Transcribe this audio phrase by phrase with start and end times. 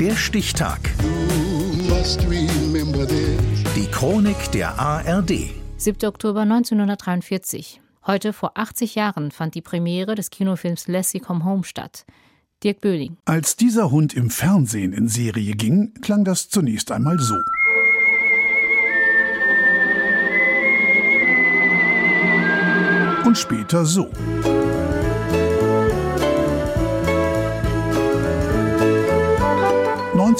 [0.00, 0.78] Der Stichtag.
[3.74, 5.50] Die Chronik der ARD.
[5.76, 6.06] 7.
[6.06, 7.80] Oktober 1943.
[8.06, 12.06] Heute vor 80 Jahren fand die Premiere des Kinofilms Lassie Come Home statt.
[12.62, 13.16] Dirk Böhling.
[13.24, 17.34] Als dieser Hund im Fernsehen in Serie ging, klang das zunächst einmal so.
[23.24, 24.08] Und später so.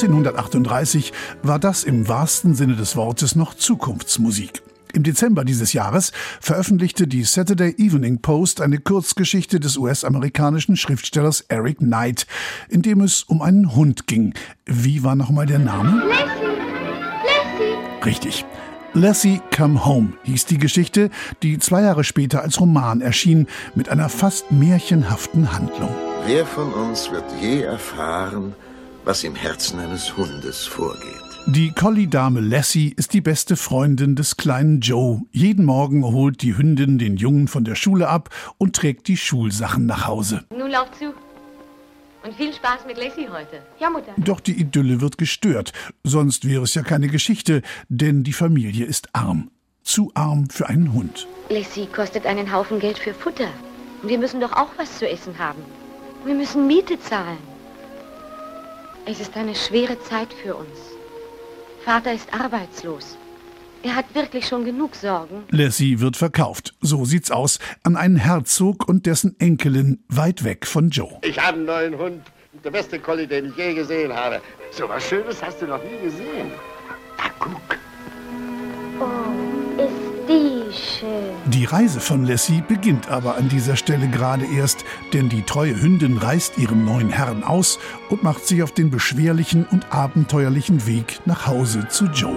[0.07, 1.12] 1938
[1.43, 4.62] war das im wahrsten Sinne des Wortes noch Zukunftsmusik.
[4.95, 11.79] Im Dezember dieses Jahres veröffentlichte die Saturday Evening Post eine Kurzgeschichte des US-amerikanischen Schriftstellers Eric
[11.79, 12.27] Knight,
[12.69, 14.34] in dem es um einen Hund ging.
[14.66, 16.05] Wie war nochmal der Name?
[16.09, 16.59] Lassie!
[17.24, 18.05] Lassie!
[18.05, 18.45] Richtig.
[18.95, 21.10] Lassie Come Home hieß die Geschichte,
[21.43, 25.91] die zwei Jahre später als Roman erschien, mit einer fast märchenhaften Handlung.
[26.24, 28.55] Wer von uns wird je erfahren,
[29.05, 31.29] was im Herzen eines Hundes vorgeht.
[31.47, 35.23] Die Collie-Dame Lassie ist die beste Freundin des kleinen Joe.
[35.32, 39.87] Jeden Morgen holt die Hündin den Jungen von der Schule ab und trägt die Schulsachen
[39.87, 40.45] nach Hause.
[40.51, 41.15] Nun lauf zu.
[42.23, 43.63] Und viel Spaß mit Lassie heute.
[43.80, 44.13] Ja, Mutter.
[44.19, 45.73] Doch die Idylle wird gestört.
[46.04, 49.51] Sonst wäre es ja keine Geschichte, denn die Familie ist arm.
[49.82, 51.26] Zu arm für einen Hund.
[51.49, 53.49] Lassie kostet einen Haufen Geld für Futter.
[54.02, 55.63] Und wir müssen doch auch was zu essen haben.
[56.26, 57.38] Wir müssen Miete zahlen.
[59.10, 60.68] Es ist eine schwere Zeit für uns.
[61.82, 63.16] Vater ist arbeitslos.
[63.82, 65.44] Er hat wirklich schon genug Sorgen.
[65.50, 66.75] Lassie wird verkauft.
[66.82, 67.59] So sieht's aus.
[67.84, 71.16] An einen Herzog und dessen Enkelin weit weg von Joe.
[71.22, 72.22] Ich habe einen neuen Hund.
[72.62, 74.42] Der beste Collie, den ich je gesehen habe.
[74.72, 76.50] So was Schönes hast du noch nie gesehen.
[77.16, 77.78] Da guck.
[81.49, 84.84] Die Reise von Lassie beginnt aber an dieser Stelle gerade erst,
[85.15, 87.78] denn die treue Hündin reißt ihrem neuen Herrn aus
[88.10, 92.37] und macht sich auf den beschwerlichen und abenteuerlichen Weg nach Hause zu Joe.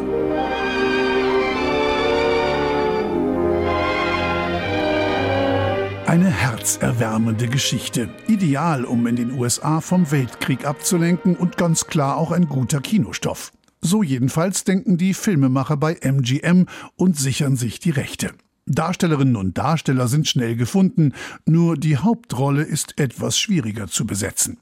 [6.07, 8.09] Eine herzerwärmende Geschichte.
[8.27, 13.51] Ideal, um in den USA vom Weltkrieg abzulenken und ganz klar auch ein guter Kinostoff.
[13.81, 18.31] So jedenfalls denken die Filmemacher bei MGM und sichern sich die Rechte.
[18.65, 21.13] Darstellerinnen und Darsteller sind schnell gefunden,
[21.45, 24.57] nur die Hauptrolle ist etwas schwieriger zu besetzen.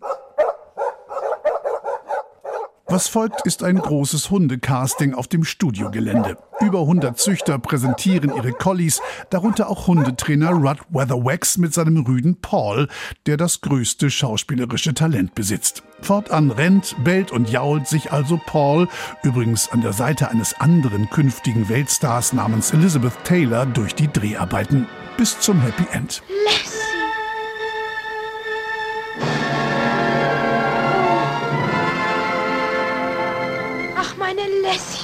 [2.92, 6.38] Was folgt, ist ein großes Hundecasting auf dem Studiogelände.
[6.60, 12.88] Über 100 Züchter präsentieren ihre Collies, darunter auch Hundetrainer Rudd Weatherwax mit seinem Rüden Paul,
[13.28, 15.84] der das größte schauspielerische Talent besitzt.
[16.02, 18.88] Fortan rennt, bellt und jault sich also Paul,
[19.22, 25.40] übrigens an der Seite eines anderen künftigen Weltstars namens Elizabeth Taylor, durch die Dreharbeiten bis
[25.40, 26.24] zum Happy End.
[26.46, 26.79] Lassie!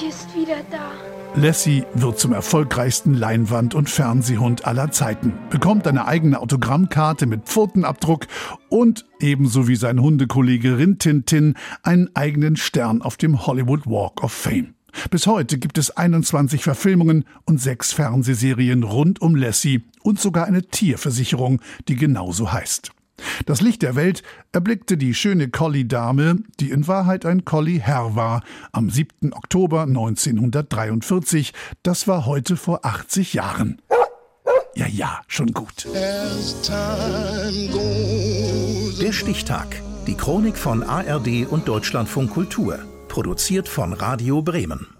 [0.06, 0.92] Lassie ist wieder da.
[1.34, 8.26] Lassie wird zum erfolgreichsten Leinwand- und Fernsehhund aller Zeiten, bekommt eine eigene Autogrammkarte mit Pfotenabdruck
[8.68, 14.32] und ebenso wie sein Hundekollege Rin Tin einen eigenen Stern auf dem Hollywood Walk of
[14.32, 14.74] Fame.
[15.10, 20.62] Bis heute gibt es 21 Verfilmungen und sechs Fernsehserien rund um Lassie und sogar eine
[20.62, 22.92] Tierversicherung, die genauso heißt.
[23.46, 24.22] Das Licht der Welt
[24.52, 29.32] erblickte die schöne Collie-Dame, die in Wahrheit ein Collie-Herr war, am 7.
[29.32, 31.52] Oktober 1943.
[31.82, 33.80] Das war heute vor 80 Jahren.
[34.74, 35.86] Ja, ja, schon gut.
[39.00, 39.82] Der Stichtag.
[40.06, 42.78] Die Chronik von ARD und Deutschlandfunk Kultur.
[43.08, 44.95] Produziert von Radio Bremen.